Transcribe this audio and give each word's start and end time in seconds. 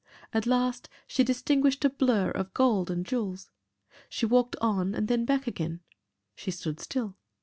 At 0.33 0.47
last 0.47 0.89
she 1.05 1.23
distinguished 1.23 1.85
a 1.85 1.89
blur 1.91 2.31
of 2.31 2.55
gold 2.55 2.89
and 2.89 3.05
jewels. 3.05 3.51
She 4.09 4.25
walked 4.25 4.55
on 4.59 4.95
and 4.95 5.07
then 5.07 5.25
back 5.25 5.45
again. 5.45 5.81
She 6.33 6.49
stood 6.49 6.79
still. 6.79 7.17